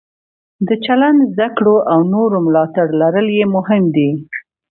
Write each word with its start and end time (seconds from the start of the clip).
د 0.67 0.69
چلند 0.85 1.19
زده 1.33 1.47
کړه 1.57 1.75
او 1.93 1.99
د 2.05 2.09
نورو 2.13 2.37
ملاتړ 2.45 2.87
لرل 3.01 3.27
یې 3.37 3.45
مهم 3.55 3.83
دي. 3.95 4.09